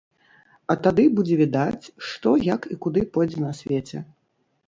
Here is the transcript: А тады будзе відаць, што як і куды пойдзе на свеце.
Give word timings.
А 0.73 0.75
тады 0.87 1.03
будзе 1.17 1.35
відаць, 1.41 1.85
што 2.11 2.33
як 2.47 2.61
і 2.75 2.77
куды 2.85 3.05
пойдзе 3.17 3.43
на 3.45 3.51
свеце. 3.61 3.97